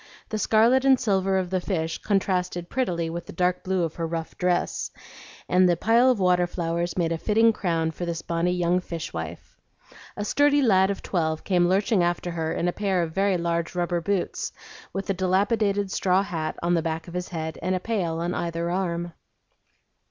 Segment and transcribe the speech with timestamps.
[0.29, 4.07] The scarlet and silver of the fish contrasted prettily with the dark blue of her
[4.07, 4.89] rough dress,
[5.47, 9.13] and the pile of water flowers made a fitting crown for this bonny young fish
[9.13, 9.59] wife.
[10.17, 13.75] A sturdy lad of twelve came lurching after her in a pair of very large
[13.75, 14.51] rubber boots,
[14.91, 18.33] with a dilapidated straw hat on the back of his head and a pail on
[18.33, 19.13] either arm.